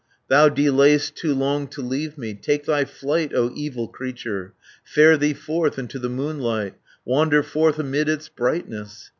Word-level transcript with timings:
480 0.29 0.31
Thou 0.65 0.71
delay'st 0.71 1.13
too 1.13 1.35
long 1.35 1.67
to 1.67 1.79
leave 1.79 2.17
me, 2.17 2.33
Take 2.33 2.65
thy 2.65 2.85
flight, 2.85 3.35
O 3.35 3.51
evil 3.53 3.87
creature, 3.87 4.55
Fare 4.83 5.15
thee 5.15 5.35
forth 5.35 5.77
Into 5.77 5.99
the 5.99 6.09
moonlight, 6.09 6.73
Wander 7.05 7.43
forth 7.43 7.77
amid 7.77 8.09
its 8.09 8.27
brightness. 8.27 9.09